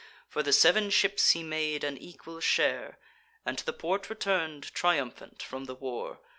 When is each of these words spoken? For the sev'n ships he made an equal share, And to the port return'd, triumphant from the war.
For 0.27 0.41
the 0.41 0.51
sev'n 0.51 0.89
ships 0.89 1.29
he 1.33 1.43
made 1.43 1.83
an 1.83 1.95
equal 1.95 2.39
share, 2.39 2.97
And 3.45 3.55
to 3.59 3.63
the 3.67 3.71
port 3.71 4.09
return'd, 4.09 4.73
triumphant 4.73 5.43
from 5.43 5.65
the 5.65 5.75
war. 5.75 6.19